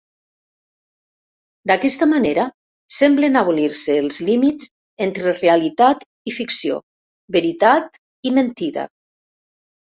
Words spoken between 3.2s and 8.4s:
abolir-se els límits entre realitat i ficció, veritat i